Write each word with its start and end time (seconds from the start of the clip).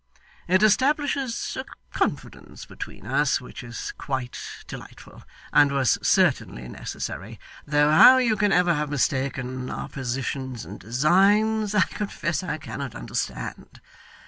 It 0.47 0.63
establishes 0.63 1.55
a 1.55 1.63
confidence 1.95 2.65
between 2.65 3.05
us 3.05 3.39
which 3.39 3.63
is 3.63 3.93
quite 3.99 4.35
delightful, 4.65 5.21
and 5.53 5.71
was 5.71 5.99
certainly 6.01 6.67
necessary, 6.67 7.39
though 7.67 7.91
how 7.91 8.17
you 8.17 8.35
can 8.35 8.51
ever 8.51 8.73
have 8.73 8.89
mistaken 8.89 9.69
our 9.69 9.89
positions 9.89 10.65
and 10.65 10.79
designs, 10.79 11.75
I 11.75 11.81
confess 11.81 12.41
I 12.41 12.57
cannot 12.57 12.95
understand. 12.95 13.79